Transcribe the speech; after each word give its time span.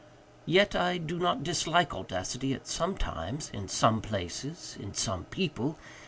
Yet 0.47 0.75
I 0.75 0.97
do 0.97 1.19
not 1.19 1.43
dislike 1.43 1.93
audacity, 1.93 2.55
at 2.55 2.65
some 2.65 2.97
times, 2.97 3.51
in 3.53 3.67
some 3.67 4.01
places, 4.01 4.75
in 4.79 4.95
some 4.95 5.25
people. 5.25 5.77